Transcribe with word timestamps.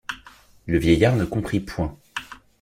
Le 0.65 0.79
vieillard 0.79 1.15
ne 1.15 1.25
comprit 1.25 1.59
point. 1.59 1.95